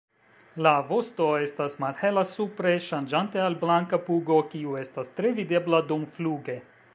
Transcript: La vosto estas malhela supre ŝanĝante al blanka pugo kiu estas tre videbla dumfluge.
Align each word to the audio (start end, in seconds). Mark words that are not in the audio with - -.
La 0.67 0.71
vosto 0.91 1.27
estas 1.47 1.75
malhela 1.83 2.23
supre 2.29 2.71
ŝanĝante 2.85 3.43
al 3.49 3.59
blanka 3.65 4.01
pugo 4.09 4.39
kiu 4.55 4.75
estas 4.85 5.13
tre 5.21 5.35
videbla 5.43 5.85
dumfluge. 5.93 6.59